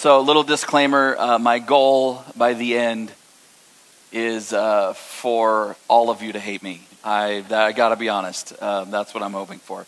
[0.00, 3.12] So, a little disclaimer uh, my goal by the end
[4.10, 6.80] is uh, for all of you to hate me.
[7.04, 8.54] I, I got to be honest.
[8.58, 9.84] Uh, that's what I'm hoping for.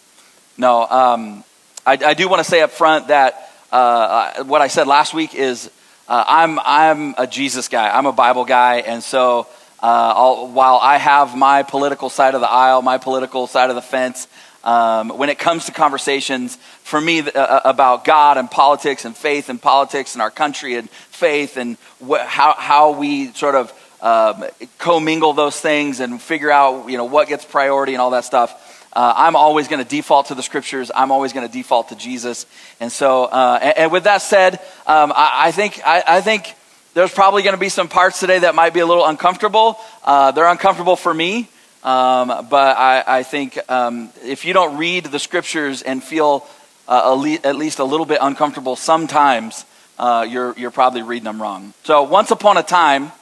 [0.58, 1.44] No, um,
[1.86, 5.34] I, I, do want to say up front that uh, what I said last week
[5.34, 5.70] is
[6.06, 9.46] uh, I'm, I'm a Jesus guy, I'm a Bible guy, and so
[9.80, 13.82] uh, while I have my political side of the aisle, my political side of the
[13.82, 14.28] fence,
[14.64, 19.16] um, when it comes to conversations for me uh, uh, about God and politics and
[19.16, 21.76] faith and politics and our country and faith and
[22.06, 24.44] wh- how, how we sort of um,
[24.78, 28.68] commingle those things and figure out you know what gets priority and all that stuff.
[28.92, 30.90] Uh, I'm always going to default to the scriptures.
[30.94, 32.44] I'm always going to default to Jesus.
[32.78, 34.54] And so, uh, and, and, with that said,
[34.86, 36.54] um, I, I, think I, I think
[36.92, 39.78] there's probably going to be some parts today that might be a little uncomfortable.
[40.04, 41.48] Uh, they're uncomfortable for me.
[41.84, 46.46] Um, but I, I think um, if you don't read the scriptures and feel
[46.86, 49.64] uh, at least a little bit uncomfortable sometimes,
[49.98, 51.74] uh, you're, you're probably reading them wrong.
[51.84, 53.12] So, once upon a time,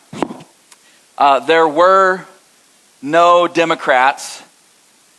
[1.16, 2.24] uh, there were
[3.02, 4.42] no Democrats,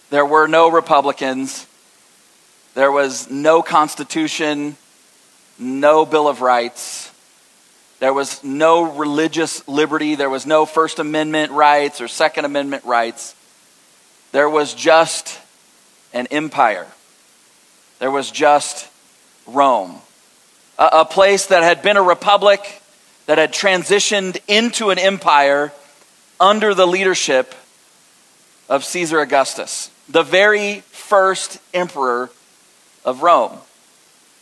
[0.10, 1.66] there were no Republicans,
[2.74, 4.78] there was no Constitution,
[5.60, 7.12] no Bill of Rights.
[8.00, 10.16] There was no religious liberty.
[10.16, 13.36] There was no First Amendment rights or Second Amendment rights.
[14.32, 15.40] There was just
[16.14, 16.88] an empire.
[18.00, 18.90] There was just
[19.46, 19.98] Rome.
[20.80, 22.82] A, a place that had been a republic,
[23.26, 25.72] that had transitioned into an empire
[26.40, 27.54] under the leadership
[28.68, 32.30] of Caesar Augustus, the very first emperor
[33.04, 33.58] of Rome.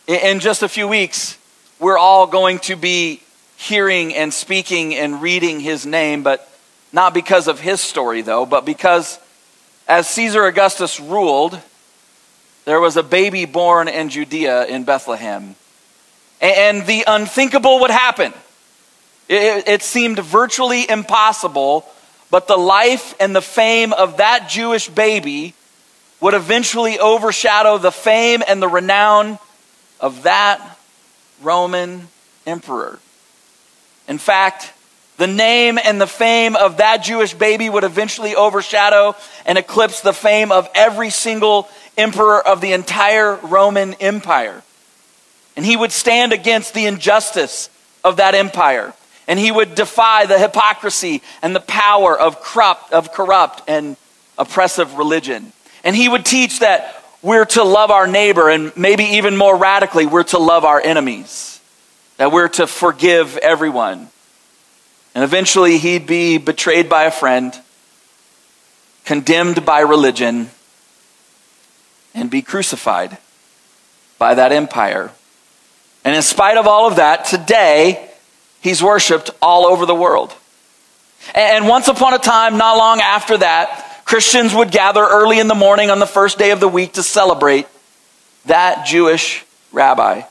[0.06, 1.36] In just a few weeks,
[1.78, 3.22] we're all going to be
[3.56, 6.48] hearing and speaking and reading his name, but
[6.92, 9.18] not because of his story, though, but because
[9.90, 11.58] as Caesar Augustus ruled,
[12.64, 15.56] there was a baby born in Judea in Bethlehem.
[16.40, 18.32] And the unthinkable would happen.
[19.28, 21.90] It, it seemed virtually impossible,
[22.30, 25.54] but the life and the fame of that Jewish baby
[26.20, 29.40] would eventually overshadow the fame and the renown
[29.98, 30.78] of that
[31.42, 32.06] Roman
[32.46, 33.00] emperor.
[34.06, 34.72] In fact,
[35.20, 39.14] the name and the fame of that Jewish baby would eventually overshadow
[39.44, 44.62] and eclipse the fame of every single emperor of the entire Roman Empire.
[45.56, 47.68] And he would stand against the injustice
[48.02, 48.94] of that empire.
[49.28, 53.98] And he would defy the hypocrisy and the power of corrupt, of corrupt and
[54.38, 55.52] oppressive religion.
[55.84, 60.06] And he would teach that we're to love our neighbor, and maybe even more radically,
[60.06, 61.60] we're to love our enemies
[62.16, 64.08] that we're to forgive everyone.
[65.14, 67.58] And eventually he'd be betrayed by a friend,
[69.04, 70.50] condemned by religion,
[72.14, 73.18] and be crucified
[74.18, 75.10] by that empire.
[76.04, 78.10] And in spite of all of that, today
[78.60, 80.34] he's worshiped all over the world.
[81.34, 85.54] And once upon a time, not long after that, Christians would gather early in the
[85.54, 87.66] morning on the first day of the week to celebrate
[88.46, 90.22] that Jewish rabbi.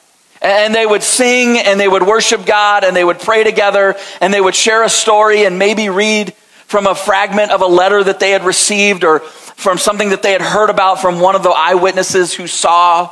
[0.42, 4.34] And they would sing and they would worship God and they would pray together and
[4.34, 6.34] they would share a story and maybe read
[6.66, 10.32] from a fragment of a letter that they had received or from something that they
[10.32, 13.12] had heard about from one of the eyewitnesses who saw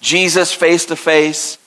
[0.00, 1.58] Jesus face to face.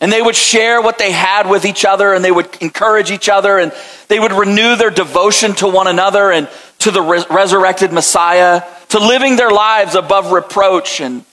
[0.00, 3.28] And they would share what they had with each other and they would encourage each
[3.28, 3.72] other and
[4.08, 6.48] they would renew their devotion to one another and
[6.78, 11.24] to the res- resurrected Messiah, to living their lives above reproach and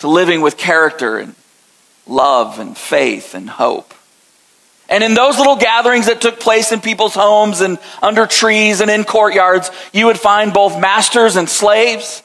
[0.00, 1.34] to living with character and
[2.06, 3.94] love and faith and hope.
[4.88, 8.90] And in those little gatherings that took place in people's homes and under trees and
[8.90, 12.24] in courtyards, you would find both masters and slaves.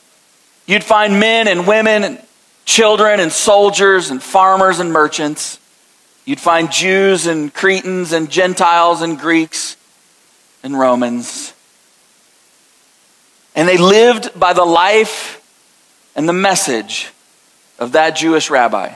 [0.66, 2.26] You'd find men and women and
[2.66, 5.60] children and soldiers and farmers and merchants.
[6.26, 9.78] You'd find Jews and Cretans and Gentiles and Greeks
[10.64, 11.54] and Romans.
[13.56, 15.40] And they lived by the life
[16.16, 17.12] and the message
[17.78, 18.96] of that Jewish rabbi.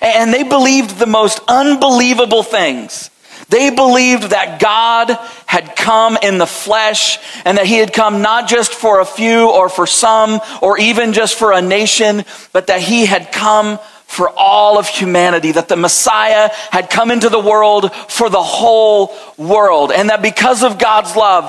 [0.00, 3.10] And they believed the most unbelievable things.
[3.48, 5.10] They believed that God
[5.46, 9.50] had come in the flesh and that he had come not just for a few
[9.50, 14.30] or for some or even just for a nation, but that he had come for
[14.36, 19.92] all of humanity, that the Messiah had come into the world for the whole world,
[19.92, 21.48] and that because of God's love,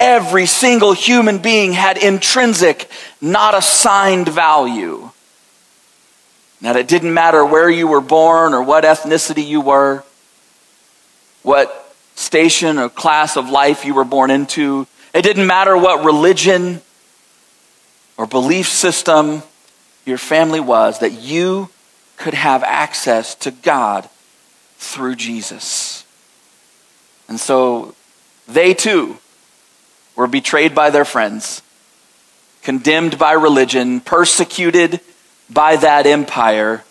[0.00, 2.90] every single human being had intrinsic,
[3.20, 5.10] not assigned value.
[6.62, 10.04] That it didn't matter where you were born or what ethnicity you were,
[11.42, 14.86] what station or class of life you were born into.
[15.14, 16.82] It didn't matter what religion
[18.18, 19.42] or belief system
[20.04, 21.70] your family was, that you
[22.18, 24.08] could have access to God
[24.76, 26.04] through Jesus.
[27.28, 27.94] And so
[28.46, 29.16] they too
[30.16, 31.62] were betrayed by their friends,
[32.62, 35.00] condemned by religion, persecuted
[35.52, 36.84] by that empire,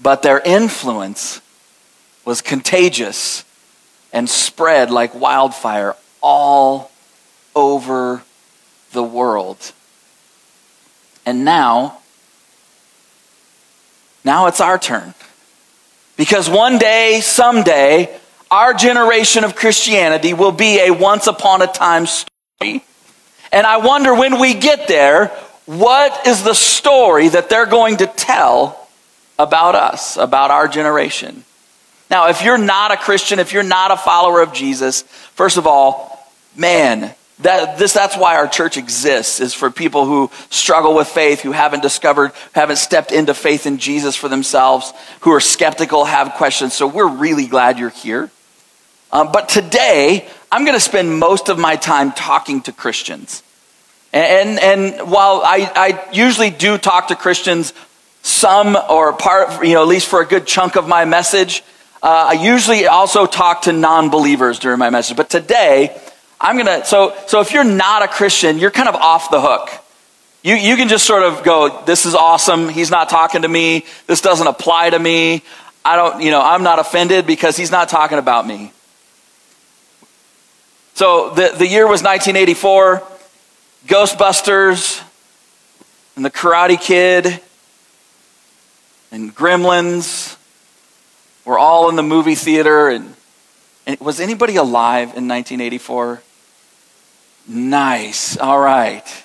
[0.00, 1.40] but their influence
[2.24, 3.44] was contagious
[4.12, 6.90] and spread like wildfire all
[7.54, 8.22] over
[8.92, 9.72] the world.
[11.24, 11.98] And now,
[14.24, 15.14] now it's our turn.
[16.16, 18.18] Because one day, someday,
[18.50, 22.82] our generation of Christianity will be a once upon a time story.
[23.52, 25.30] And I wonder when we get there,
[25.68, 28.88] what is the story that they're going to tell
[29.38, 31.44] about us, about our generation?
[32.10, 35.66] Now, if you're not a Christian, if you're not a follower of Jesus, first of
[35.66, 36.26] all,
[36.56, 41.42] man, that, this, that's why our church exists, is for people who struggle with faith,
[41.42, 46.32] who haven't discovered, haven't stepped into faith in Jesus for themselves, who are skeptical, have
[46.32, 46.72] questions.
[46.72, 48.30] So we're really glad you're here.
[49.12, 53.42] Um, but today, I'm going to spend most of my time talking to Christians.
[54.18, 57.72] And, and while I, I usually do talk to Christians
[58.22, 61.62] some or part, you know, at least for a good chunk of my message,
[62.02, 65.16] uh, I usually also talk to non believers during my message.
[65.16, 65.96] But today,
[66.40, 69.40] I'm going to, so, so if you're not a Christian, you're kind of off the
[69.40, 69.70] hook.
[70.42, 72.68] You, you can just sort of go, this is awesome.
[72.68, 73.84] He's not talking to me.
[74.08, 75.42] This doesn't apply to me.
[75.84, 78.72] I don't, you know, I'm not offended because he's not talking about me.
[80.94, 83.17] So the, the year was 1984.
[83.86, 85.02] Ghostbusters
[86.16, 87.40] and The Karate Kid
[89.10, 90.36] and Gremlins
[91.44, 92.88] were all in the movie theater.
[92.88, 93.14] And,
[93.86, 96.22] and was anybody alive in 1984?
[97.48, 98.36] Nice.
[98.36, 99.24] All right.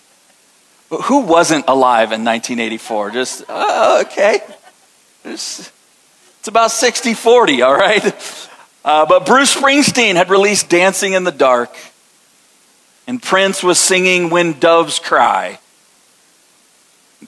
[0.89, 3.11] But Who wasn't alive in 1984?
[3.11, 4.41] Just, uh, okay.
[5.25, 5.71] It's,
[6.39, 8.49] it's about 60 40, all right?
[8.85, 11.73] Uh, but Bruce Springsteen had released Dancing in the Dark,
[13.07, 15.59] and Prince was singing When Doves Cry.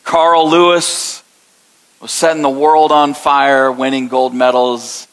[0.04, 1.24] Carl Lewis
[2.00, 5.08] was setting the world on fire, winning gold medals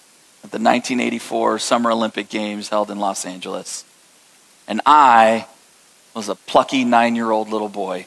[0.45, 3.85] at the 1984 Summer Olympic Games held in Los Angeles.
[4.69, 5.47] And I
[6.15, 8.07] was a plucky nine year old little boy.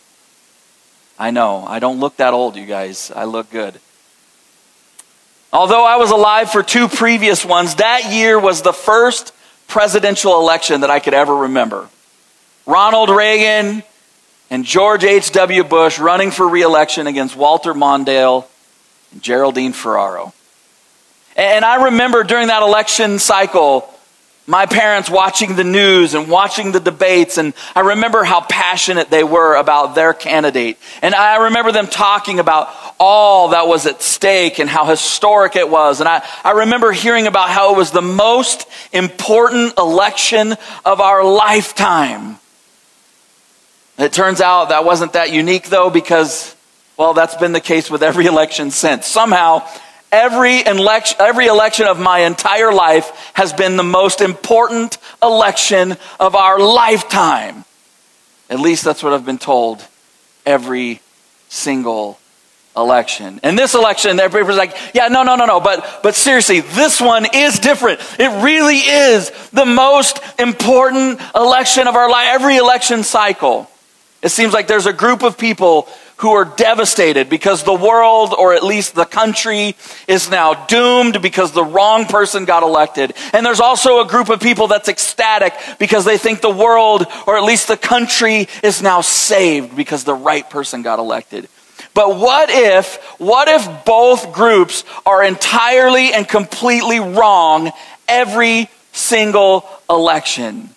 [1.18, 3.12] I know, I don't look that old, you guys.
[3.16, 3.80] I look good.
[5.54, 9.34] Although I was alive for two previous ones, that year was the first
[9.68, 11.88] presidential election that I could ever remember.
[12.65, 13.83] Ronald Reagan
[14.50, 15.63] and George H.W.
[15.63, 18.45] Bush running for reelection against Walter Mondale
[19.12, 20.33] and Geraldine Ferraro.
[21.35, 23.91] And I remember during that election cycle,
[24.47, 29.23] my parents watching the news and watching the debates, and I remember how passionate they
[29.23, 30.77] were about their candidate.
[31.01, 32.69] And I remember them talking about
[33.00, 36.00] all that was at stake and how historic it was.
[36.00, 41.23] And I, I remember hearing about how it was the most important election of our
[41.23, 42.38] lifetime.
[43.97, 46.56] It turns out that wasn't that unique, though, because,
[46.97, 49.06] well, that's been the case with every election since.
[49.06, 49.65] Somehow,
[50.12, 56.36] every election, every election of my entire life has been the most important election of
[56.36, 57.63] our lifetime.
[58.50, 59.86] At least that's what I've been told
[60.45, 61.00] every
[61.47, 62.19] single
[62.75, 63.40] election.
[63.44, 65.59] And this election, everybody's like, yeah, no, no, no, no.
[65.61, 68.02] But, but seriously, this one is different.
[68.19, 73.69] It really is the most important election of our life, every election cycle.
[74.25, 78.55] It seems like there's a group of people who are devastated because the world, or
[78.55, 79.75] at least the country,
[80.07, 83.13] is now doomed because the wrong person got elected.
[83.33, 87.37] And there's also a group of people that's ecstatic because they think the world, or
[87.37, 91.47] at least the country, is now saved because the right person got elected.
[91.94, 97.71] But what if, what if both groups are entirely and completely wrong
[98.07, 100.74] every single election?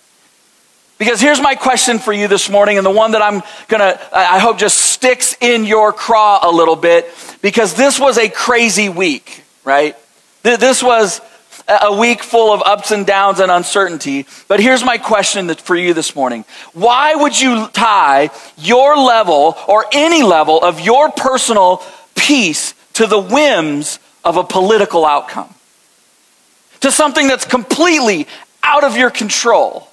[0.99, 4.37] Because here's my question for you this morning, and the one that I'm gonna, I
[4.37, 7.09] hope just sticks in your craw a little bit,
[7.41, 9.95] because this was a crazy week, right?
[10.43, 11.21] This was
[11.69, 14.25] a week full of ups and downs and uncertainty.
[14.49, 16.43] But here's my question for you this morning.
[16.73, 21.81] Why would you tie your level or any level of your personal
[22.15, 25.53] peace to the whims of a political outcome?
[26.81, 28.27] To something that's completely
[28.63, 29.88] out of your control?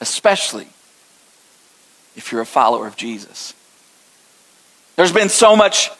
[0.00, 0.68] Especially
[2.16, 3.54] if you're a follower of Jesus.
[4.96, 5.90] There's been so much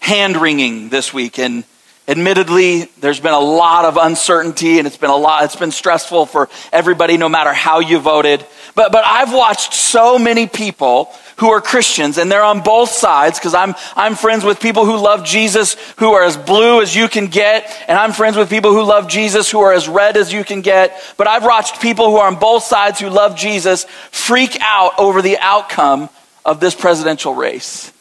[0.00, 1.64] hand wringing this week, and,
[2.08, 6.26] Admittedly, there's been a lot of uncertainty and it's been a lot, it's been stressful
[6.26, 8.46] for everybody no matter how you voted.
[8.76, 13.38] But, but I've watched so many people who are Christians and they're on both sides
[13.40, 17.08] because I'm, I'm friends with people who love Jesus who are as blue as you
[17.08, 17.74] can get.
[17.88, 20.60] And I'm friends with people who love Jesus who are as red as you can
[20.60, 21.02] get.
[21.16, 25.22] But I've watched people who are on both sides who love Jesus freak out over
[25.22, 26.08] the outcome
[26.44, 27.92] of this presidential race.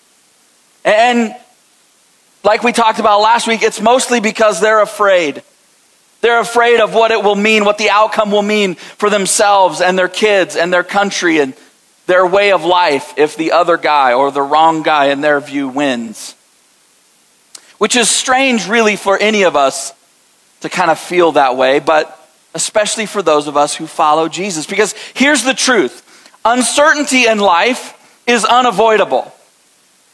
[0.83, 1.35] And
[2.45, 5.41] like we talked about last week, it's mostly because they're afraid.
[6.21, 9.97] They're afraid of what it will mean, what the outcome will mean for themselves and
[9.97, 11.55] their kids and their country and
[12.05, 15.67] their way of life if the other guy or the wrong guy in their view
[15.67, 16.35] wins.
[17.79, 19.93] Which is strange, really, for any of us
[20.61, 24.67] to kind of feel that way, but especially for those of us who follow Jesus.
[24.67, 26.03] Because here's the truth
[26.45, 29.33] uncertainty in life is unavoidable,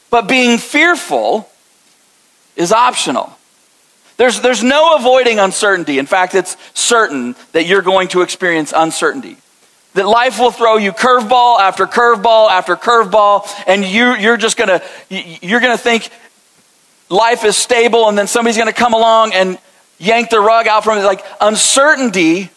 [0.09, 1.50] but being fearful
[2.55, 3.35] is optional.
[4.17, 5.97] There's, there's no avoiding uncertainty.
[5.97, 9.37] In fact, it's certain that you're going to experience uncertainty.
[9.93, 14.81] That life will throw you curveball after curveball after curveball, and you, you're just gonna,
[15.09, 16.09] you're gonna think
[17.09, 19.57] life is stable, and then somebody's gonna come along and
[19.97, 21.03] yank the rug out from it.
[21.03, 22.49] Like, uncertainty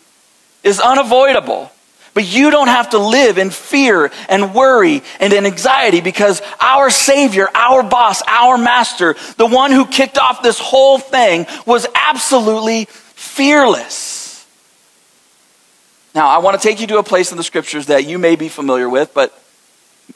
[0.62, 1.70] is unavoidable.
[2.14, 6.88] But you don't have to live in fear and worry and in anxiety because our
[6.88, 12.84] Savior, our boss, our master, the one who kicked off this whole thing, was absolutely
[12.84, 14.46] fearless.
[16.14, 18.36] Now, I want to take you to a place in the scriptures that you may
[18.36, 19.36] be familiar with, but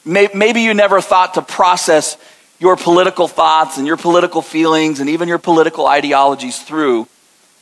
[0.05, 2.17] may, maybe you never thought to process
[2.59, 7.07] your political thoughts and your political feelings and even your political ideologies through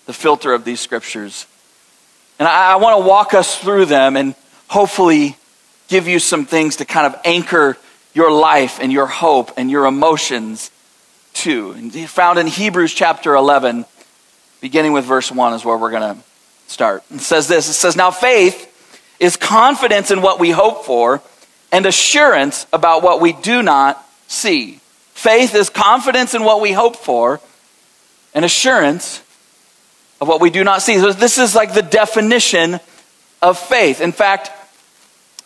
[0.05, 1.47] the filter of these scriptures.
[2.39, 4.35] And I, I want to walk us through them and
[4.67, 5.37] hopefully
[5.87, 7.77] give you some things to kind of anchor
[8.13, 10.71] your life and your hope and your emotions
[11.33, 11.71] to.
[11.71, 13.85] And found in Hebrews chapter 11,
[14.61, 16.21] beginning with verse 1 is where we're going to
[16.67, 17.03] start.
[17.11, 18.73] It says this It says, Now faith
[19.19, 21.21] is confidence in what we hope for
[21.71, 24.79] and assurance about what we do not see.
[25.13, 27.39] Faith is confidence in what we hope for
[28.33, 29.21] and assurance
[30.19, 30.97] of what we do not see.
[30.97, 32.79] So this is like the definition
[33.41, 34.01] of faith.
[34.01, 34.51] In fact,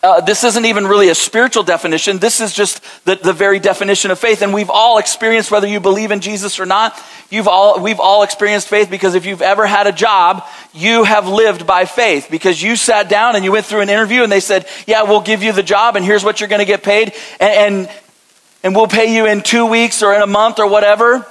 [0.03, 2.17] uh, this isn't even really a spiritual definition.
[2.17, 4.41] This is just the, the very definition of faith.
[4.41, 6.99] And we've all experienced, whether you believe in Jesus or not,
[7.29, 11.27] you've all, we've all experienced faith because if you've ever had a job, you have
[11.27, 14.39] lived by faith because you sat down and you went through an interview and they
[14.39, 17.13] said, yeah, we'll give you the job and here's what you're going to get paid.
[17.39, 17.89] And, and,
[18.63, 21.27] and we'll pay you in two weeks or in a month or whatever.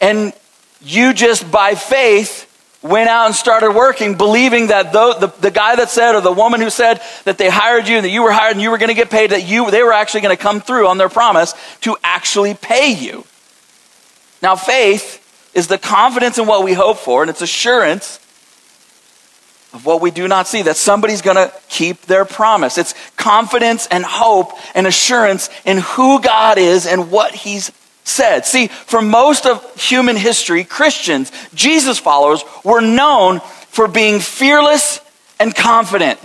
[0.00, 0.32] And
[0.80, 2.47] you just by faith
[2.82, 6.32] went out and started working, believing that the, the, the, guy that said, or the
[6.32, 8.78] woman who said that they hired you and that you were hired and you were
[8.78, 11.08] going to get paid, that you, they were actually going to come through on their
[11.08, 13.24] promise to actually pay you.
[14.42, 18.20] Now, faith is the confidence in what we hope for, and it's assurance
[19.72, 22.78] of what we do not see, that somebody's going to keep their promise.
[22.78, 27.70] It's confidence and hope and assurance in who God is and what He's
[28.08, 28.46] said.
[28.46, 35.00] See, for most of human history, Christians, Jesus followers, were known for being fearless
[35.38, 36.18] and confident.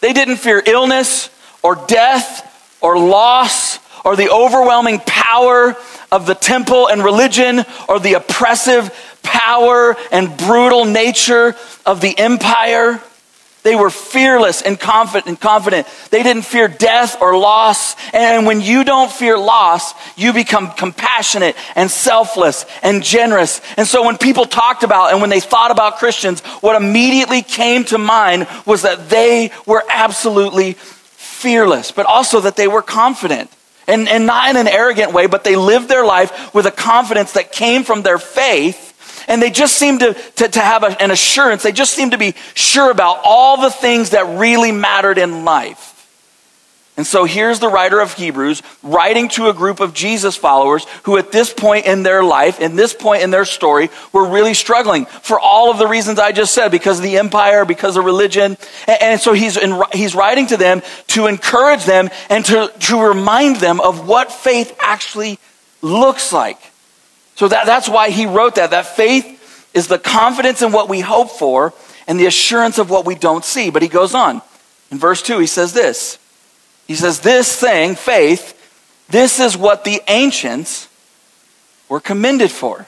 [0.00, 1.30] They didn't fear illness
[1.62, 5.76] or death or loss or the overwhelming power
[6.12, 13.02] of the temple and religion or the oppressive power and brutal nature of the empire.
[13.66, 15.88] They were fearless and confident.
[16.10, 17.96] They didn't fear death or loss.
[18.14, 23.60] And when you don't fear loss, you become compassionate and selfless and generous.
[23.76, 27.82] And so when people talked about and when they thought about Christians, what immediately came
[27.86, 33.50] to mind was that they were absolutely fearless, but also that they were confident.
[33.88, 37.32] And, and not in an arrogant way, but they lived their life with a confidence
[37.32, 38.95] that came from their faith
[39.26, 41.62] and they just seem to, to, to have a, an assurance.
[41.62, 45.92] They just seem to be sure about all the things that really mattered in life.
[46.96, 51.18] And so here's the writer of Hebrews writing to a group of Jesus followers who,
[51.18, 55.04] at this point in their life, in this point in their story, were really struggling
[55.04, 58.56] for all of the reasons I just said because of the empire, because of religion.
[58.86, 63.56] And, so he's, in, he's writing to them to encourage them and to, to remind
[63.56, 65.38] them of what faith actually
[65.82, 66.58] looks like.
[67.36, 68.70] So that, that's why he wrote that.
[68.70, 71.72] That faith is the confidence in what we hope for
[72.06, 73.70] and the assurance of what we don't see.
[73.70, 74.42] But he goes on.
[74.90, 76.18] In verse 2, he says this.
[76.86, 78.54] He says, This thing, faith,
[79.08, 80.88] this is what the ancients
[81.88, 82.86] were commended for.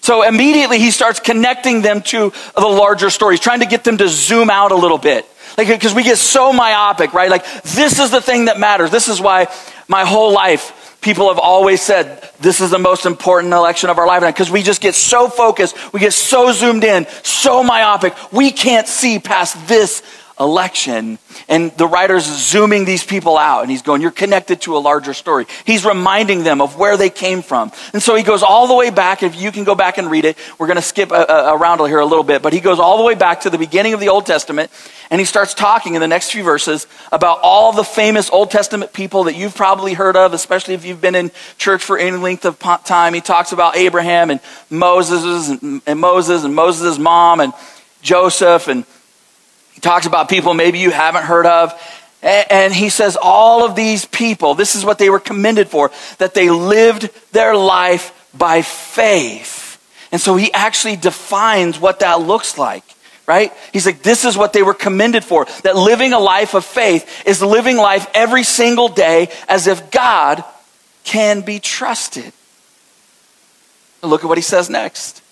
[0.00, 3.34] So immediately he starts connecting them to the larger story.
[3.34, 5.26] He's trying to get them to zoom out a little bit.
[5.56, 7.30] Like, because we get so myopic, right?
[7.30, 8.90] Like, this is the thing that matters.
[8.90, 9.48] This is why
[9.88, 14.06] my whole life People have always said this is the most important election of our
[14.06, 18.50] lifetime because we just get so focused, we get so zoomed in, so myopic, we
[18.50, 20.02] can't see past this
[20.38, 21.18] election.
[21.48, 25.14] And the writer's zooming these people out and he's going, You're connected to a larger
[25.14, 25.46] story.
[25.64, 27.72] He's reminding them of where they came from.
[27.92, 29.22] And so he goes all the way back.
[29.22, 32.06] If you can go back and read it, we're going to skip around here a
[32.06, 34.26] little bit, but he goes all the way back to the beginning of the Old
[34.26, 34.70] Testament
[35.10, 38.92] and he starts talking in the next few verses about all the famous Old Testament
[38.92, 42.44] people that you've probably heard of, especially if you've been in church for any length
[42.44, 43.14] of time.
[43.14, 47.52] He talks about Abraham and Moses and, and Moses and Moses' mom and
[48.02, 48.84] Joseph and
[49.76, 51.78] he talks about people maybe you haven't heard of.
[52.22, 56.32] And he says, all of these people, this is what they were commended for, that
[56.32, 59.78] they lived their life by faith.
[60.10, 62.84] And so he actually defines what that looks like,
[63.26, 63.52] right?
[63.70, 65.44] He's like, this is what they were commended for.
[65.62, 70.42] That living a life of faith is living life every single day as if God
[71.04, 72.32] can be trusted.
[74.02, 75.22] Look at what he says next.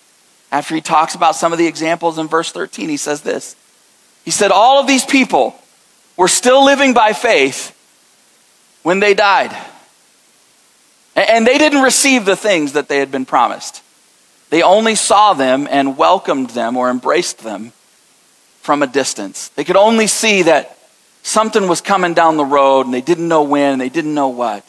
[0.52, 3.56] After he talks about some of the examples in verse 13, he says this
[4.24, 5.54] he said, All of these people
[6.16, 7.70] were still living by faith
[8.82, 9.56] when they died.
[11.16, 13.82] And they didn't receive the things that they had been promised.
[14.50, 17.72] They only saw them and welcomed them or embraced them
[18.60, 19.48] from a distance.
[19.50, 20.76] They could only see that
[21.22, 24.28] something was coming down the road and they didn't know when and they didn't know
[24.28, 24.64] what.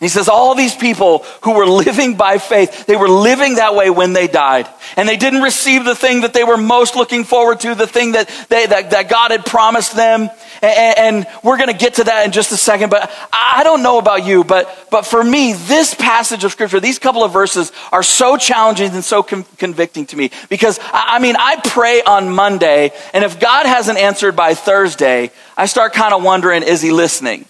[0.00, 3.90] He says, all these people who were living by faith, they were living that way
[3.90, 4.68] when they died.
[4.96, 8.12] And they didn't receive the thing that they were most looking forward to, the thing
[8.12, 10.30] that, they, that, that God had promised them.
[10.62, 12.90] And, and we're going to get to that in just a second.
[12.90, 17.00] But I don't know about you, but, but for me, this passage of scripture, these
[17.00, 20.30] couple of verses are so challenging and so com- convicting to me.
[20.48, 25.66] Because, I mean, I pray on Monday, and if God hasn't answered by Thursday, I
[25.66, 27.46] start kind of wondering, is he listening?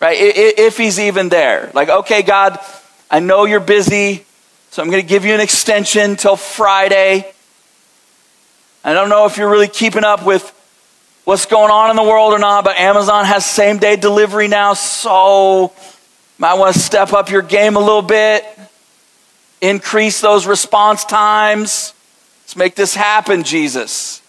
[0.00, 0.16] Right?
[0.18, 1.70] If he's even there.
[1.74, 2.58] Like, okay, God,
[3.10, 4.24] I know you're busy,
[4.70, 7.32] so I'm going to give you an extension till Friday.
[8.84, 10.52] I don't know if you're really keeping up with
[11.24, 14.74] what's going on in the world or not, but Amazon has same day delivery now,
[14.74, 15.72] so
[16.38, 18.44] might want to step up your game a little bit,
[19.60, 21.94] increase those response times.
[22.42, 24.22] Let's make this happen, Jesus.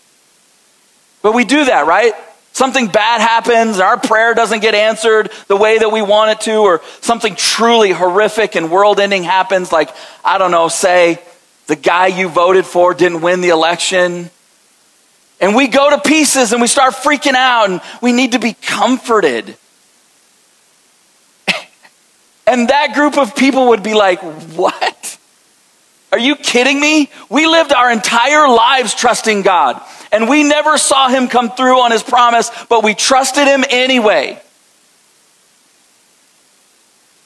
[1.22, 2.14] But we do that, right?
[2.58, 6.56] Something bad happens, our prayer doesn't get answered the way that we want it to,
[6.56, 9.92] or something truly horrific and world ending happens, like,
[10.26, 11.22] I don't know, say
[11.68, 14.32] the guy you voted for didn't win the election.
[15.40, 18.54] And we go to pieces and we start freaking out, and we need to be
[18.54, 19.56] comforted.
[22.48, 24.20] and that group of people would be like,
[24.56, 25.20] What?
[26.12, 27.12] Are you kidding me?
[27.30, 29.80] We lived our entire lives trusting God.
[30.12, 34.42] And we never saw him come through on his promise, but we trusted him anyway.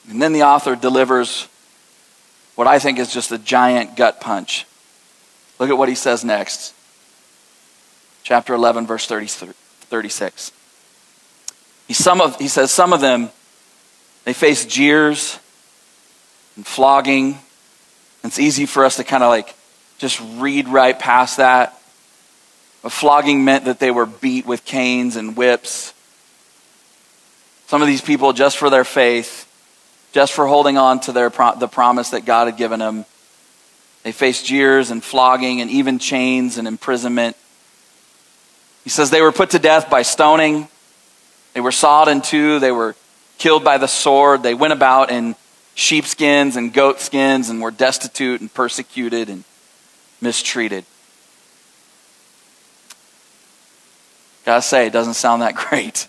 [0.08, 1.48] And then the author delivers
[2.54, 4.66] what I think is just a giant gut punch.
[5.58, 6.74] Look at what he says next.
[8.22, 10.52] Chapter 11, verse 30, 36.
[11.88, 13.30] He, some of, he says, Some of them,
[14.24, 15.38] they face jeers
[16.56, 17.38] and flogging.
[18.24, 19.54] It's easy for us to kind of like
[19.98, 21.78] just read right past that.
[22.84, 25.94] A flogging meant that they were beat with canes and whips.
[27.68, 29.48] Some of these people, just for their faith,
[30.12, 33.04] just for holding on to their pro- the promise that God had given them,
[34.02, 37.36] they faced jeers and flogging and even chains and imprisonment.
[38.84, 40.68] He says they were put to death by stoning.
[41.54, 42.58] They were sawed in two.
[42.58, 42.96] They were
[43.38, 44.42] killed by the sword.
[44.42, 45.36] They went about in
[45.74, 49.44] sheepskins and goat skins and were destitute and persecuted and
[50.20, 50.84] mistreated.
[54.44, 56.08] Gotta say, it doesn't sound that great.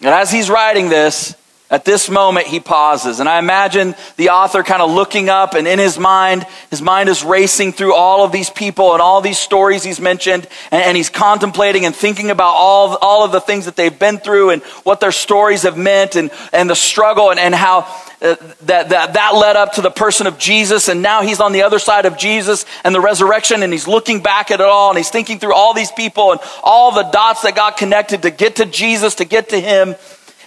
[0.00, 1.34] And as he's writing this,
[1.70, 3.20] at this moment, he pauses.
[3.20, 7.10] And I imagine the author kind of looking up, and in his mind, his mind
[7.10, 10.46] is racing through all of these people and all these stories he's mentioned.
[10.70, 14.16] And, and, he's contemplating and thinking about all, all of the things that they've been
[14.16, 17.80] through and what their stories have meant and, and the struggle and, and how
[18.22, 20.88] uh, that, that, that led up to the person of Jesus.
[20.88, 24.22] And now he's on the other side of Jesus and the resurrection, and he's looking
[24.22, 27.42] back at it all, and he's thinking through all these people and all the dots
[27.42, 29.96] that got connected to get to Jesus, to get to him.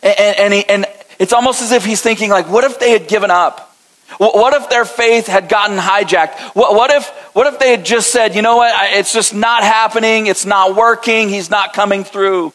[0.03, 0.85] And, and, he, and
[1.21, 3.77] it's almost as if he's thinking, like, what if they had given up?
[4.17, 6.55] What if their faith had gotten hijacked?
[6.55, 10.25] What if, what if they had just said, you know what, it's just not happening,
[10.25, 12.53] it's not working, he's not coming through?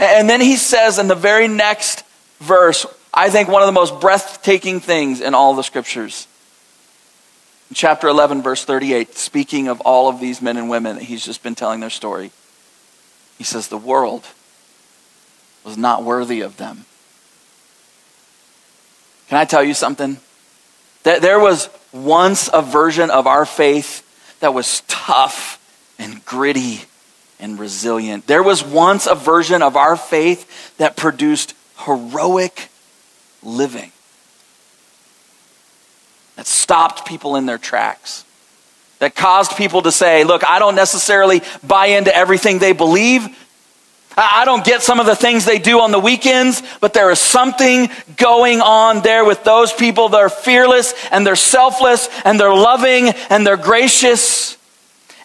[0.00, 2.02] And then he says in the very next
[2.40, 6.26] verse, I think one of the most breathtaking things in all the scriptures.
[7.70, 11.24] In chapter 11, verse 38, speaking of all of these men and women that he's
[11.24, 12.32] just been telling their story,
[13.38, 14.26] he says, The world
[15.62, 16.84] was not worthy of them.
[19.28, 20.18] Can I tell you something?
[21.02, 24.02] That there was once a version of our faith
[24.40, 25.62] that was tough
[25.98, 26.82] and gritty
[27.40, 28.26] and resilient.
[28.26, 32.68] There was once a version of our faith that produced heroic
[33.42, 33.92] living,
[36.36, 38.24] that stopped people in their tracks,
[38.98, 43.28] that caused people to say, Look, I don't necessarily buy into everything they believe.
[44.16, 47.18] I don't get some of the things they do on the weekends, but there is
[47.18, 52.54] something going on there with those people that are fearless and they're selfless and they're
[52.54, 54.56] loving and they're gracious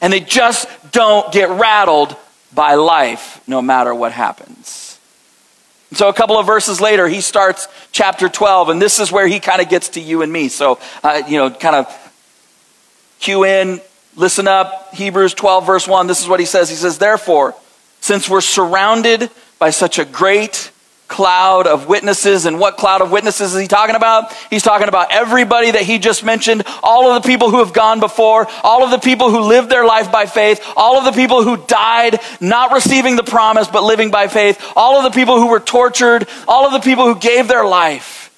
[0.01, 2.17] and they just don't get rattled
[2.53, 4.99] by life no matter what happens.
[5.93, 9.41] So, a couple of verses later, he starts chapter 12, and this is where he
[9.41, 10.47] kind of gets to you and me.
[10.47, 12.13] So, uh, you know, kind of
[13.19, 13.81] cue in,
[14.15, 14.93] listen up.
[14.93, 16.69] Hebrews 12, verse 1, this is what he says.
[16.69, 17.55] He says, Therefore,
[18.11, 20.69] since we're surrounded by such a great
[21.07, 22.45] cloud of witnesses.
[22.45, 24.33] And what cloud of witnesses is he talking about?
[24.49, 28.01] He's talking about everybody that he just mentioned, all of the people who have gone
[28.01, 31.41] before, all of the people who lived their life by faith, all of the people
[31.41, 35.47] who died not receiving the promise but living by faith, all of the people who
[35.47, 38.29] were tortured, all of the people who gave their life.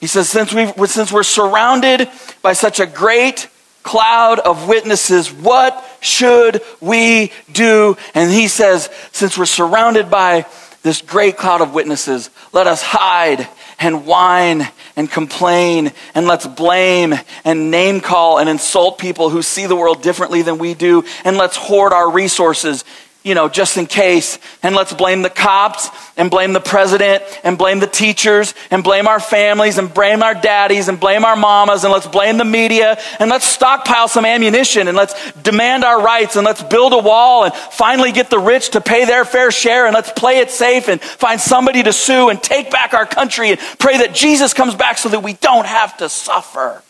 [0.00, 2.10] He says, since, we since we're surrounded
[2.42, 3.48] by such a great
[3.82, 7.96] cloud of witnesses, what should we do?
[8.14, 10.46] And he says, since we're surrounded by
[10.82, 17.14] this great cloud of witnesses, let us hide and whine and complain and let's blame
[17.44, 21.36] and name call and insult people who see the world differently than we do and
[21.36, 22.84] let's hoard our resources
[23.24, 24.38] you know, just in case.
[24.62, 29.06] And let's blame the cops and blame the president and blame the teachers and blame
[29.06, 32.98] our families and blame our daddies and blame our mamas and let's blame the media
[33.20, 37.44] and let's stockpile some ammunition and let's demand our rights and let's build a wall
[37.44, 40.88] and finally get the rich to pay their fair share and let's play it safe
[40.88, 44.74] and find somebody to sue and take back our country and pray that Jesus comes
[44.74, 46.82] back so that we don't have to suffer.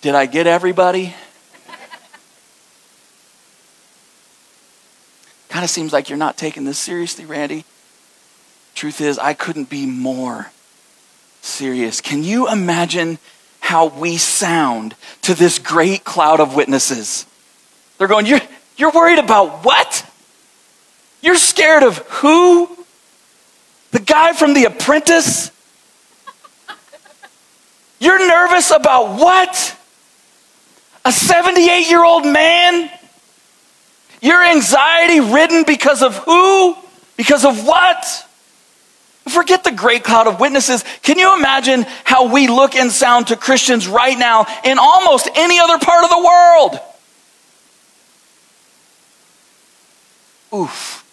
[0.00, 1.14] Did I get everybody?
[5.58, 7.64] Kind of seems like you're not taking this seriously, Randy.
[8.76, 10.52] Truth is, I couldn't be more
[11.40, 12.00] serious.
[12.00, 13.18] Can you imagine
[13.58, 17.26] how we sound to this great cloud of witnesses?
[17.98, 18.40] They're going, You're,
[18.76, 20.08] you're worried about what?
[21.22, 22.68] You're scared of who?
[23.90, 25.50] The guy from The Apprentice?
[27.98, 29.76] You're nervous about what?
[31.04, 32.92] A 78 year old man?
[34.20, 36.76] You're anxiety ridden because of who?
[37.16, 38.26] Because of what?
[39.28, 40.84] Forget the great cloud of witnesses.
[41.02, 45.58] Can you imagine how we look and sound to Christians right now in almost any
[45.58, 46.80] other part of the world?
[50.54, 51.04] Oof.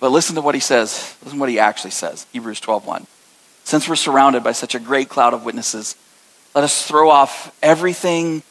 [0.00, 1.14] But listen to what he says.
[1.22, 2.26] Listen to what he actually says.
[2.32, 3.06] Hebrews 12:1.
[3.64, 5.96] Since we're surrounded by such a great cloud of witnesses,
[6.54, 8.42] let us throw off everything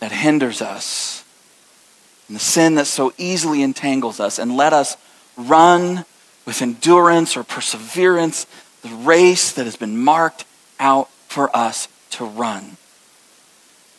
[0.00, 1.22] that hinders us
[2.28, 4.96] and the sin that so easily entangles us, and let us
[5.36, 6.04] run
[6.44, 8.46] with endurance or perseverance
[8.82, 10.44] the race that has been marked
[10.78, 12.76] out for us to run.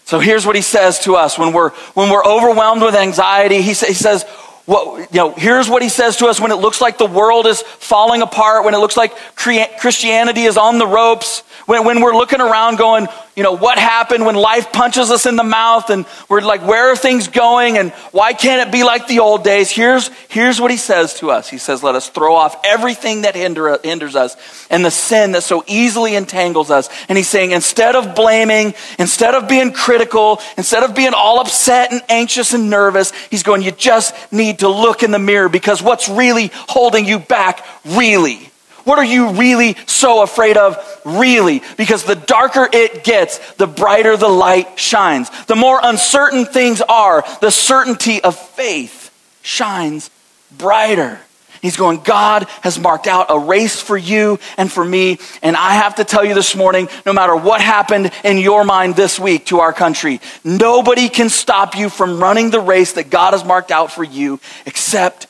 [0.06, 3.62] So here's what he says to us when we're, when we're overwhelmed with anxiety.
[3.62, 4.24] He, sa- he says,
[4.66, 7.46] what, you know, here's what he says to us when it looks like the world
[7.46, 12.16] is falling apart, when it looks like Christianity is on the ropes, when, when we're
[12.16, 16.08] looking around going, you know, what happened when life punches us in the mouth and
[16.28, 19.69] we're like, where are things going and why can't it be like the old days?
[19.69, 21.47] Here's, here's what he says to us.
[21.47, 24.36] He says, let us throw off everything that hinder, hinders us
[24.71, 26.89] and the sin that so easily entangles us.
[27.10, 31.91] And he's saying, instead of blaming, instead of being critical, instead of being all upset
[31.91, 35.80] and anxious and nervous, he's going, you just need to look in the mirror because
[35.84, 38.50] what's really holding you back, really,
[38.88, 40.78] what are you really so afraid of?
[41.04, 41.62] Really?
[41.76, 45.30] Because the darker it gets, the brighter the light shines.
[45.47, 50.10] The more uncertain things are, the certainty of faith shines
[50.58, 51.19] brighter.
[51.62, 55.19] He's going, God has marked out a race for you and for me.
[55.41, 58.95] And I have to tell you this morning no matter what happened in your mind
[58.95, 63.34] this week to our country, nobody can stop you from running the race that God
[63.34, 65.28] has marked out for you except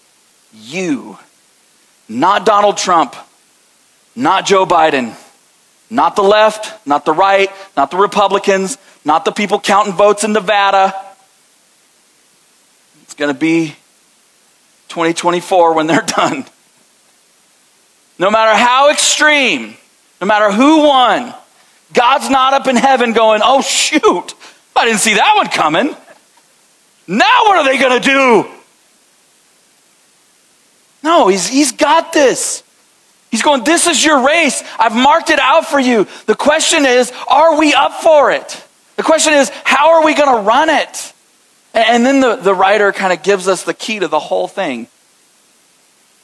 [0.53, 1.17] you.
[2.07, 3.15] Not Donald Trump,
[4.17, 5.15] not Joe Biden,
[5.91, 10.33] not the left, not the right, not the Republicans, not the people counting votes in
[10.33, 10.93] Nevada.
[13.03, 13.75] It's going to be
[14.89, 16.45] 2024 when they're done.
[18.17, 19.77] No matter how extreme,
[20.19, 21.33] no matter who won,
[21.93, 24.33] God's not up in heaven going, oh, shoot,
[24.75, 25.95] I didn't see that one coming.
[27.07, 28.51] Now what are they going to do?
[31.03, 32.63] No, he's, he's got this.
[33.31, 34.63] He's going, This is your race.
[34.79, 36.07] I've marked it out for you.
[36.25, 38.63] The question is, are we up for it?
[38.95, 41.13] The question is, how are we going to run it?
[41.73, 44.87] And then the, the writer kind of gives us the key to the whole thing.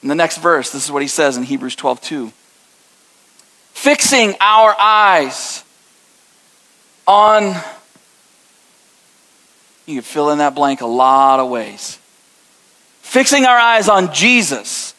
[0.02, 2.32] In the next verse, this is what he says in Hebrews 12 2.
[3.74, 5.64] Fixing our eyes
[7.06, 7.56] on,
[9.86, 12.00] you can fill in that blank a lot of ways.
[13.02, 14.93] Fixing our eyes on Jesus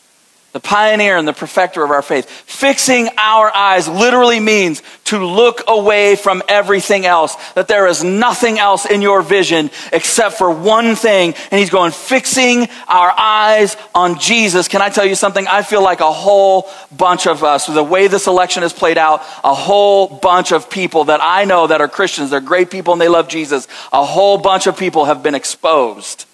[0.55, 2.31] the pioneer and the perfecter of our faith.
[2.31, 8.61] Fixing our eyes literally means to look away from everything else, that there is nothing
[8.61, 11.35] else in your vision except for one thing.
[11.51, 14.69] And he's going, fixing our eyes on Jesus.
[14.69, 15.45] Can I tell you something?
[15.49, 19.23] I feel like a whole bunch of us, the way this election has played out,
[19.43, 23.03] a whole bunch of people that I know that are Christians, they're great people and
[23.03, 26.27] they love Jesus, a whole bunch of people have been exposed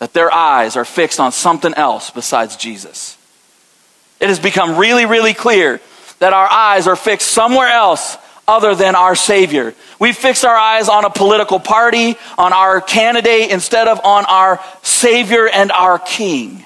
[0.00, 3.15] that their eyes are fixed on something else besides Jesus.
[4.20, 5.80] It has become really, really clear
[6.18, 8.16] that our eyes are fixed somewhere else
[8.48, 9.74] other than our Savior.
[9.98, 14.62] We fix our eyes on a political party, on our candidate, instead of on our
[14.82, 16.64] Savior and our King.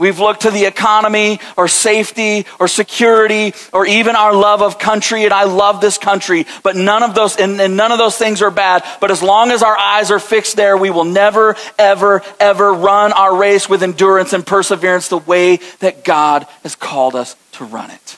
[0.00, 5.24] We've looked to the economy or safety or security or even our love of country.
[5.24, 8.40] And I love this country, but none of those, and, and, none of those things
[8.40, 8.82] are bad.
[8.98, 13.12] But as long as our eyes are fixed there, we will never, ever, ever run
[13.12, 17.90] our race with endurance and perseverance the way that God has called us to run
[17.90, 18.16] it.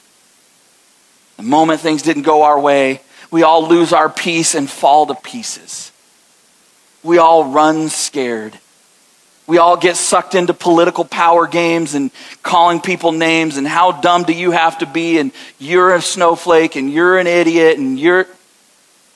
[1.37, 3.01] The moment things didn't go our way,
[3.33, 5.91] we all lose our peace and fall to pieces.
[7.03, 8.57] We all run scared.
[9.47, 12.11] We all get sucked into political power games and
[12.43, 16.77] calling people names and how dumb do you have to be and you're a snowflake
[16.77, 18.27] and you're an idiot and you're.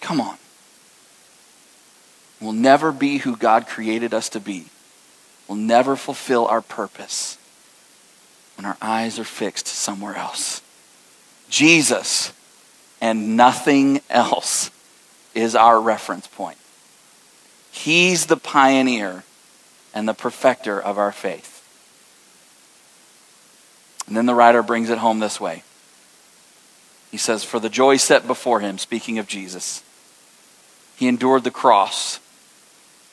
[0.00, 0.36] Come on.
[2.40, 4.66] We'll never be who God created us to be.
[5.48, 7.38] We'll never fulfill our purpose
[8.56, 10.60] when our eyes are fixed somewhere else.
[11.48, 12.32] Jesus
[13.00, 14.70] and nothing else
[15.34, 16.58] is our reference point.
[17.70, 19.22] He's the pioneer
[19.96, 21.64] and the perfecter of our faith.
[24.06, 25.62] And then the writer brings it home this way.
[27.10, 29.82] He says, For the joy set before him, speaking of Jesus,
[30.96, 32.20] he endured the cross,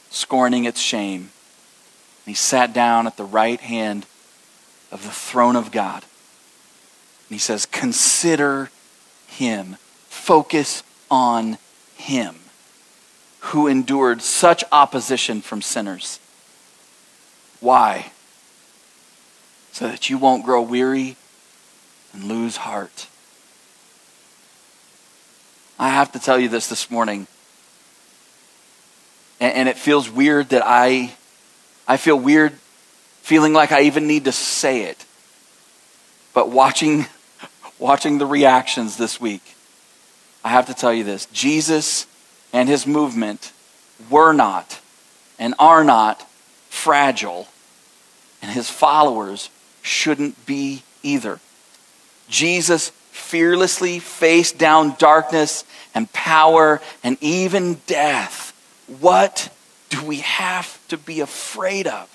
[0.10, 1.32] scorning its shame.
[2.26, 4.06] And he sat down at the right hand
[4.92, 6.04] of the throne of God.
[6.04, 8.72] And he says, Consider
[9.26, 9.78] him,
[10.10, 11.60] focus on
[11.96, 12.36] him
[13.40, 16.20] who endured such opposition from sinners
[17.64, 18.12] why?
[19.72, 21.16] So that you won't grow weary
[22.12, 23.08] and lose heart.
[25.80, 27.26] I have to tell you this this morning.
[29.40, 31.16] And, it feels weird that I
[31.86, 32.54] I feel weird
[33.22, 35.06] feeling like I even need to say it.
[36.34, 37.08] But watching
[37.80, 39.56] watching the reactions this week,
[40.44, 41.26] I have to tell you this.
[41.28, 42.08] Jesus
[42.54, 43.52] and his movement
[44.10, 44.80] were not
[45.40, 46.26] and are not
[46.70, 47.48] fragile
[48.44, 49.50] and his followers
[49.82, 51.40] shouldn't be either.
[52.28, 55.64] Jesus fearlessly faced down darkness
[55.96, 58.52] and power and even death.
[59.00, 59.50] What
[59.90, 62.10] do we have to be afraid of?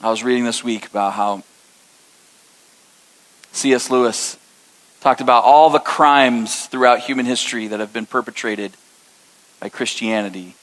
[0.00, 1.42] I was reading this week about how
[3.50, 3.90] C.S.
[3.90, 4.38] Lewis
[5.06, 8.72] talked about all the crimes throughout human history that have been perpetrated
[9.60, 10.56] by Christianity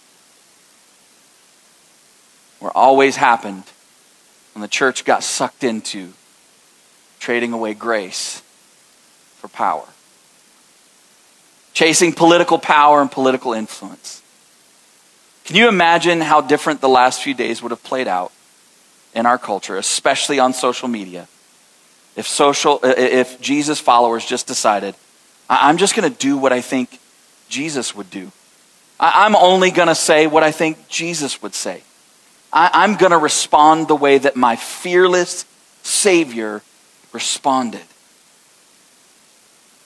[2.59, 3.63] were always happened
[4.53, 6.11] when the church got sucked into
[7.21, 8.41] trading away grace
[9.37, 9.85] for power,
[11.71, 14.21] chasing political power and political influence.
[15.45, 18.33] Can you imagine how different the last few days would have played out
[19.15, 21.29] in our culture, especially on social media?
[22.15, 24.95] If social if jesus followers just decided
[25.49, 26.99] i'm just going to do what i think
[27.49, 28.31] jesus would do
[28.99, 31.81] i'm only going to say what i think jesus would say
[32.51, 35.45] i'm going to respond the way that my fearless
[35.81, 36.61] savior
[37.11, 37.81] responded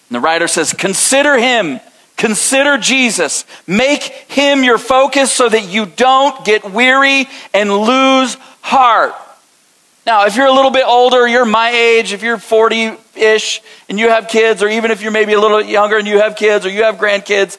[0.10, 1.80] and the writer says consider him
[2.18, 3.46] Consider Jesus.
[3.68, 9.14] Make him your focus so that you don't get weary and lose heart.
[10.08, 14.00] Now, if you're a little bit older, you're my age, if you're 40 ish and
[14.00, 16.66] you have kids, or even if you're maybe a little younger and you have kids
[16.66, 17.58] or you have grandkids,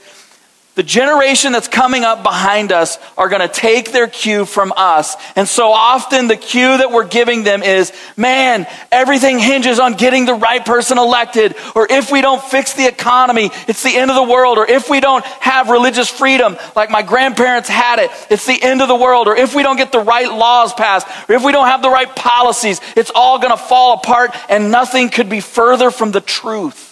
[0.78, 5.16] The generation that's coming up behind us are going to take their cue from us.
[5.34, 10.24] And so often the cue that we're giving them is, man, everything hinges on getting
[10.24, 11.56] the right person elected.
[11.74, 14.56] Or if we don't fix the economy, it's the end of the world.
[14.56, 18.80] Or if we don't have religious freedom like my grandparents had it, it's the end
[18.80, 19.26] of the world.
[19.26, 21.90] Or if we don't get the right laws passed, or if we don't have the
[21.90, 26.20] right policies, it's all going to fall apart and nothing could be further from the
[26.20, 26.87] truth.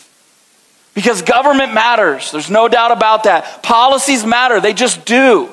[0.96, 2.32] Because government matters.
[2.32, 3.62] There's no doubt about that.
[3.62, 4.62] Policies matter.
[4.62, 5.50] They just do.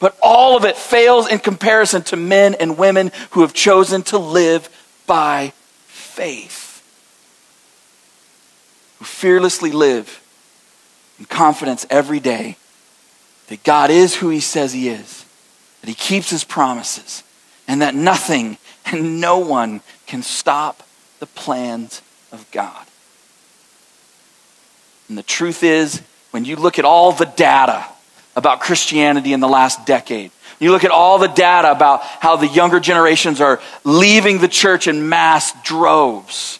[0.00, 4.18] But all of it fails in comparison to men and women who have chosen to
[4.18, 4.68] live
[5.06, 5.52] by
[5.86, 6.82] faith,
[8.98, 10.20] who fearlessly live
[11.20, 12.56] in confidence every day
[13.46, 15.24] that God is who He says He is,
[15.82, 17.22] that He keeps His promises,
[17.68, 20.82] and that nothing and no one can stop
[21.20, 22.83] the plans of God.
[25.14, 27.86] And the truth is, when you look at all the data
[28.34, 32.48] about Christianity in the last decade, you look at all the data about how the
[32.48, 36.58] younger generations are leaving the church in mass droves.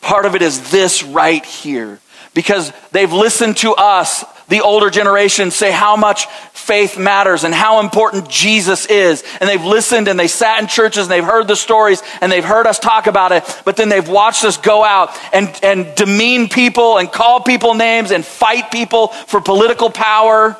[0.00, 2.00] Part of it is this right here.
[2.34, 7.80] Because they've listened to us, the older generation, say how much faith matters and how
[7.80, 9.24] important Jesus is.
[9.40, 12.44] And they've listened and they sat in churches and they've heard the stories and they've
[12.44, 16.48] heard us talk about it, but then they've watched us go out and, and demean
[16.48, 20.56] people and call people names and fight people for political power.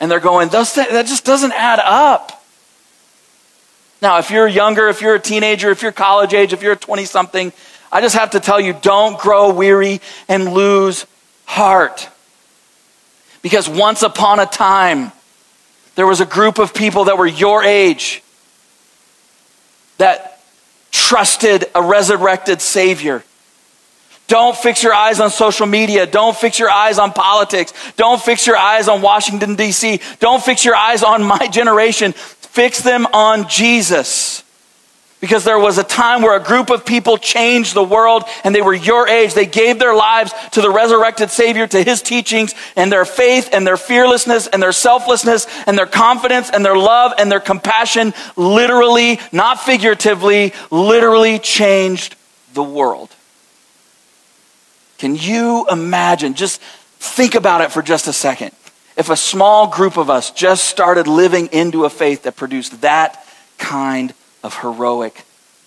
[0.00, 2.42] And they're going, that just doesn't add up.
[4.02, 6.76] Now, if you're younger, if you're a teenager, if you're college age, if you're a
[6.76, 7.52] 20 something,
[7.90, 11.06] I just have to tell you don't grow weary and lose
[11.44, 12.08] heart.
[13.42, 15.12] Because once upon a time,
[15.94, 18.22] there was a group of people that were your age
[19.98, 20.40] that
[20.90, 23.24] trusted a resurrected Savior.
[24.28, 26.06] Don't fix your eyes on social media.
[26.06, 27.72] Don't fix your eyes on politics.
[27.96, 30.00] Don't fix your eyes on Washington, D.C.
[30.18, 32.12] Don't fix your eyes on my generation.
[32.12, 34.42] Fix them on Jesus.
[35.20, 38.60] Because there was a time where a group of people changed the world and they
[38.60, 39.32] were your age.
[39.32, 43.66] They gave their lives to the resurrected Savior, to His teachings, and their faith and
[43.66, 49.18] their fearlessness and their selflessness and their confidence and their love and their compassion literally,
[49.32, 52.14] not figuratively, literally changed
[52.52, 53.10] the world.
[54.98, 56.34] Can you imagine?
[56.34, 56.60] Just
[56.98, 58.52] think about it for just a second.
[58.96, 63.26] If a small group of us just started living into a faith that produced that
[63.58, 64.16] kind of
[64.54, 65.24] heroic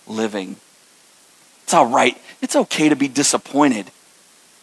[0.08, 0.58] living.
[1.64, 2.18] It's all right.
[2.42, 3.92] It's okay to be disappointed.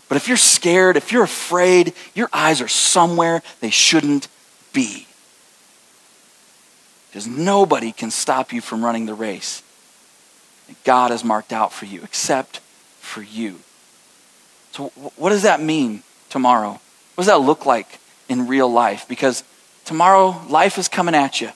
[0.09, 4.29] But if you're scared, if you're afraid, your eyes are somewhere they shouldn't
[4.73, 5.07] be.
[7.09, 9.63] Because nobody can stop you from running the race
[10.69, 12.59] that God has marked out for you, except
[13.01, 13.61] for you.
[14.73, 16.81] So, what does that mean tomorrow?
[17.15, 17.99] What does that look like
[18.29, 19.07] in real life?
[19.09, 19.43] Because
[19.85, 21.51] tomorrow, life is coming at you.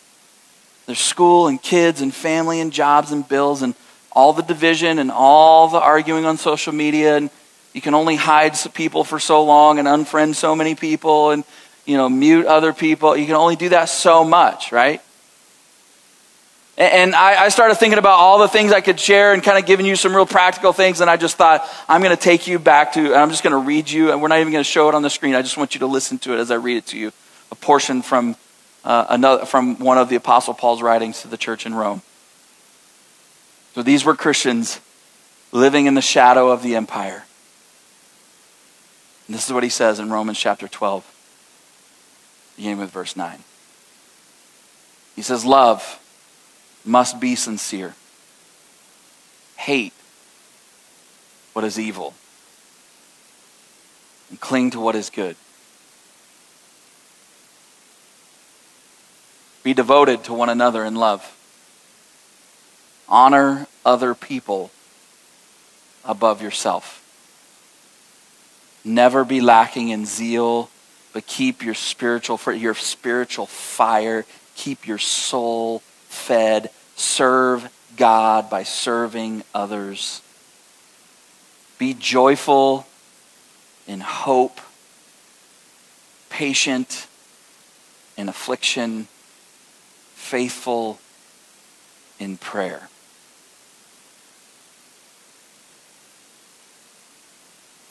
[0.86, 3.74] There's school and kids and family and jobs and bills and
[4.12, 7.30] all the division and all the arguing on social media and
[7.72, 11.44] you can only hide people for so long and unfriend so many people and
[11.86, 15.00] you know mute other people you can only do that so much right
[16.80, 19.84] and I, started thinking about all the things I could share and kind of giving
[19.84, 21.02] you some real practical things.
[21.02, 23.52] And I just thought, I'm going to take you back to, and I'm just going
[23.52, 25.34] to read you, and we're not even going to show it on the screen.
[25.34, 27.12] I just want you to listen to it as I read it to you.
[27.52, 28.34] A portion from
[28.84, 32.02] uh, another, from one of the Apostle Paul's writings to the church in Rome.
[33.74, 34.80] So these were Christians
[35.52, 37.24] living in the shadow of the empire.
[39.26, 41.04] And this is what he says in Romans chapter 12,
[42.56, 43.38] beginning with verse 9.
[45.14, 45.98] He says, Love
[46.84, 47.94] must be sincere.
[49.56, 49.92] Hate
[51.52, 52.14] what is evil
[54.30, 55.36] and cling to what is good.
[59.62, 61.36] Be devoted to one another in love.
[63.08, 64.70] Honor other people
[66.04, 66.96] above yourself.
[68.84, 70.70] Never be lacking in zeal,
[71.12, 76.70] but keep your spiritual your spiritual fire, keep your soul fed.
[76.96, 80.22] Serve God by serving others.
[81.78, 82.86] Be joyful
[83.86, 84.60] in hope,
[86.30, 87.06] patient
[88.16, 89.08] in affliction
[90.20, 91.00] faithful
[92.18, 92.88] in prayer.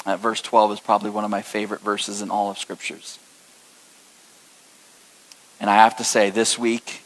[0.06, 3.20] Verse 12 is probably one of my favorite verses in all of Scriptures.
[5.60, 7.02] And I have to say, this week,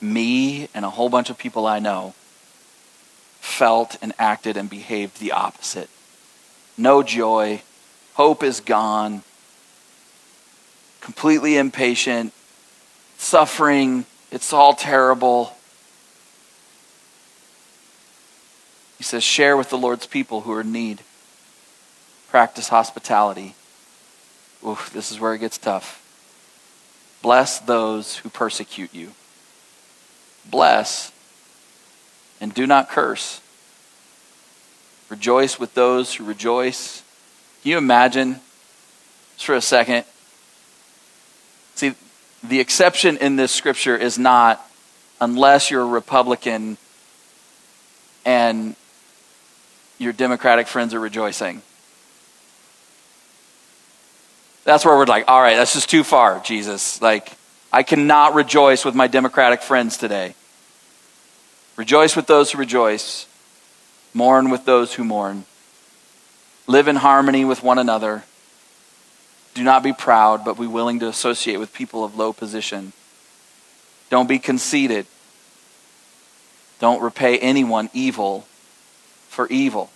[0.00, 2.14] me and a whole bunch of people I know
[3.40, 5.90] felt and acted and behaved the opposite.
[6.78, 7.62] No joy,
[8.14, 9.22] hope is gone,
[11.00, 12.32] completely impatient,
[13.18, 14.06] suffering.
[14.30, 15.56] It's all terrible.
[18.98, 21.02] He says, share with the Lord's people who are in need.
[22.30, 23.54] Practice hospitality.
[24.66, 26.00] Oof, this is where it gets tough.
[27.22, 29.12] Bless those who persecute you.
[30.44, 31.12] Bless
[32.40, 33.40] and do not curse.
[35.08, 37.02] Rejoice with those who rejoice.
[37.62, 38.40] Can you imagine,
[39.34, 40.04] just for a second?
[42.44, 44.64] The exception in this scripture is not
[45.20, 46.76] unless you're a Republican
[48.24, 48.76] and
[49.98, 51.62] your Democratic friends are rejoicing.
[54.64, 57.00] That's where we're like, all right, that's just too far, Jesus.
[57.00, 57.32] Like,
[57.72, 60.34] I cannot rejoice with my Democratic friends today.
[61.76, 63.26] Rejoice with those who rejoice,
[64.12, 65.44] mourn with those who mourn.
[66.66, 68.24] Live in harmony with one another.
[69.54, 72.92] Do not be proud, but be willing to associate with people of low position.
[74.10, 75.06] Don't be conceited.
[76.80, 78.46] Don't repay anyone evil
[79.28, 79.90] for evil.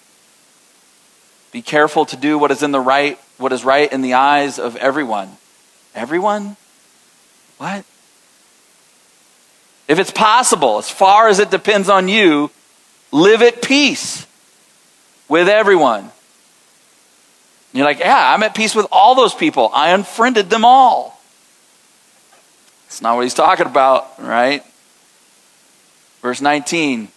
[1.51, 4.59] Be careful to do what is in the right, what is right in the eyes
[4.59, 5.37] of everyone.
[5.95, 6.57] Everyone?
[7.57, 7.85] What?
[9.89, 12.51] If it's possible, as far as it depends on you,
[13.11, 14.27] live at peace
[15.29, 16.11] with everyone.
[17.73, 19.71] You're like, yeah, I'm at peace with all those people.
[19.75, 21.21] I unfriended them all.
[22.87, 24.64] It's not what he's talking about, right?
[26.23, 27.09] Verse 19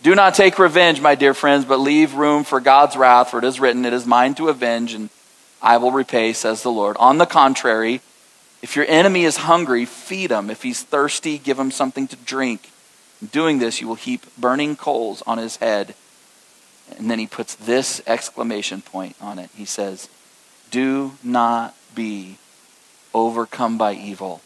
[0.00, 3.44] do not take revenge, my dear friends, but leave room for God's wrath, for it
[3.44, 5.10] is written, It is mine to avenge, and
[5.60, 6.96] I will repay, says the Lord.
[6.98, 8.00] On the contrary,
[8.62, 10.50] if your enemy is hungry, feed him.
[10.50, 12.70] If he's thirsty, give him something to drink.
[13.20, 15.96] In doing this, you will heap burning coals on his head.
[16.96, 19.50] And then he puts this exclamation point on it.
[19.54, 20.08] He says,
[20.70, 22.38] Do not be
[23.14, 24.40] overcome by evil,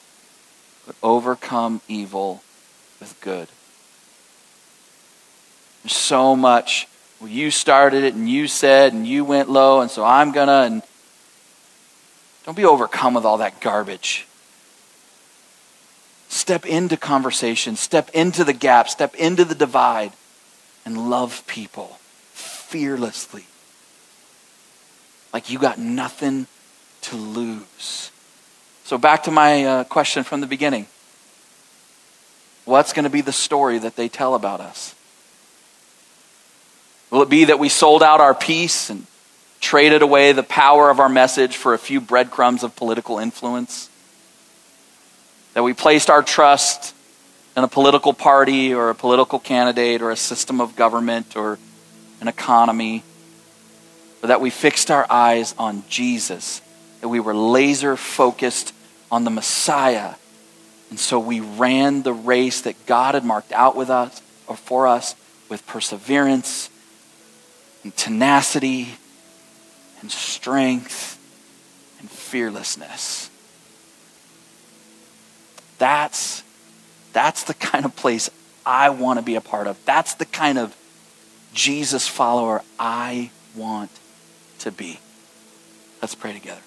[0.86, 2.42] but overcome evil
[3.00, 3.48] with good.
[5.82, 6.88] There's so much.
[7.20, 10.48] Well, you started it and you said and you went low, and so I'm going
[10.48, 10.52] to.
[10.52, 10.82] And
[12.44, 14.26] don't be overcome with all that garbage.
[16.28, 20.12] Step into conversation, step into the gap, step into the divide,
[20.84, 21.98] and love people
[22.72, 23.44] fearlessly.
[25.32, 26.46] Like you got nothing
[27.02, 28.10] to lose.
[28.84, 30.86] So, back to my uh, question from the beginning
[32.64, 34.94] What's going to be the story that they tell about us?
[37.10, 39.06] Will it be that we sold out our peace and
[39.60, 43.90] traded away the power of our message for a few breadcrumbs of political influence?
[45.52, 46.94] That we placed our trust
[47.54, 51.58] in a political party or a political candidate or a system of government or
[52.28, 53.02] economy?
[54.22, 56.60] Or that we fixed our eyes on Jesus?
[57.00, 58.74] That we were laser focused
[59.10, 60.14] on the Messiah?
[60.90, 64.86] And so we ran the race that God had marked out with us or for
[64.86, 65.14] us
[65.48, 66.68] with perseverance
[67.82, 68.88] and tenacity
[70.00, 71.18] and strength
[71.98, 73.30] and fearlessness.
[75.78, 76.42] That's,
[77.12, 78.30] that's the kind of place
[78.64, 79.82] I want to be a part of.
[79.84, 80.76] That's the kind of
[81.52, 83.90] Jesus follower I want
[84.60, 85.00] to be.
[86.00, 86.60] Let's pray together.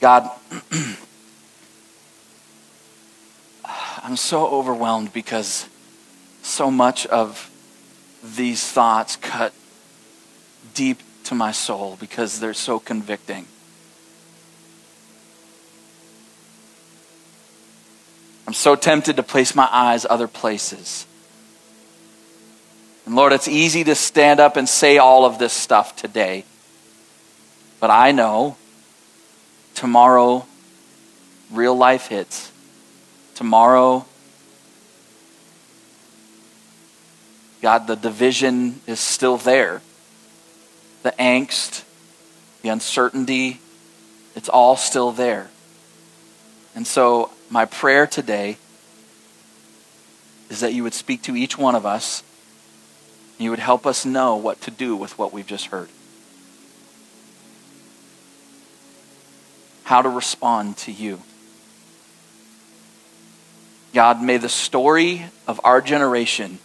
[0.00, 0.30] God,
[3.64, 5.68] I'm so overwhelmed because
[6.42, 7.50] so much of
[8.22, 9.52] these thoughts cut
[10.74, 13.46] deep to my soul because they're so convicting.
[18.46, 21.06] I'm so tempted to place my eyes other places.
[23.14, 26.44] And Lord, it's easy to stand up and say all of this stuff today.
[27.78, 28.56] But I know
[29.76, 30.46] tomorrow
[31.52, 32.50] real life hits.
[33.36, 34.04] Tomorrow
[37.62, 39.80] God, the division is still there.
[41.04, 41.84] The angst,
[42.62, 43.60] the uncertainty,
[44.34, 45.50] it's all still there.
[46.74, 48.56] And so, my prayer today
[50.50, 52.24] is that you would speak to each one of us.
[53.38, 55.88] You would help us know what to do with what we've just heard.
[59.84, 61.20] How to respond to you.
[63.92, 66.58] God, may the story of our generation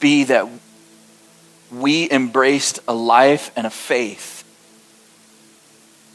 [0.00, 0.48] be that
[1.70, 4.44] we embraced a life and a faith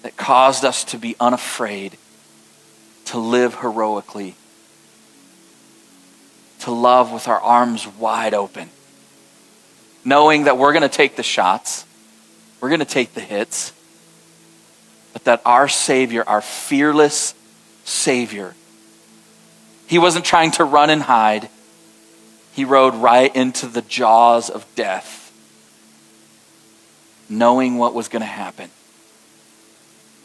[0.04, 1.98] that caused us to be unafraid,
[3.06, 4.36] to live heroically,
[6.66, 8.70] to love with our arms wide open,
[10.04, 11.86] knowing that we're going to take the shots,
[12.60, 13.72] we're going to take the hits,
[15.14, 17.36] but that our Savior, our fearless
[17.84, 18.56] Savior,
[19.86, 21.50] he wasn't trying to run and hide.
[22.54, 25.32] He rode right into the jaws of death,
[27.30, 28.72] knowing what was going to happen.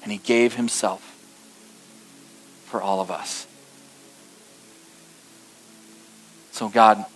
[0.02, 1.02] And he gave himself
[2.64, 3.46] for all of us.
[6.60, 7.06] So, God,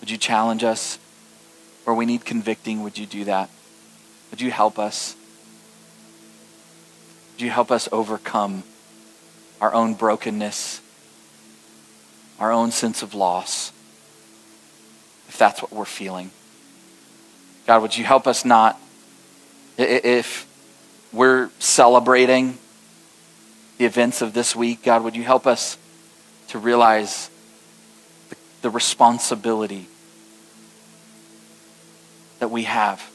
[0.00, 0.98] would you challenge us?
[1.84, 3.48] Where we need convicting, would you do that?
[4.30, 5.16] Would you help us?
[7.32, 8.64] Would you help us overcome
[9.62, 10.82] our own brokenness,
[12.38, 13.72] our own sense of loss,
[15.30, 16.32] if that's what we're feeling?
[17.66, 18.78] God, would you help us not,
[19.78, 20.46] if
[21.14, 22.58] we're celebrating
[23.78, 25.78] the events of this week, God, would you help us
[26.48, 27.30] to realize
[28.62, 29.88] the responsibility
[32.38, 33.10] that we have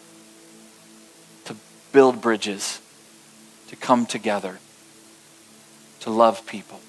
[1.45, 1.55] to
[1.91, 2.79] build bridges,
[3.67, 4.59] to come together,
[6.01, 6.79] to love people.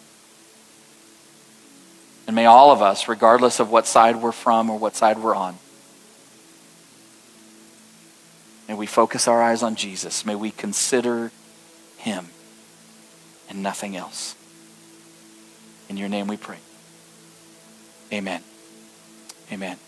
[2.27, 5.35] And may all of us, regardless of what side we're from or what side we're
[5.35, 5.57] on,
[8.69, 10.27] may we focus our eyes on Jesus.
[10.27, 11.33] May we consider
[11.97, 12.27] him
[13.49, 14.35] and nothing else.
[15.89, 16.59] In your name we pray.
[18.13, 18.43] Amen.
[19.51, 19.88] Amen.